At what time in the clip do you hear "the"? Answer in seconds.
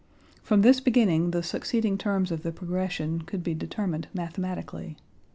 1.29-1.43, 2.41-2.51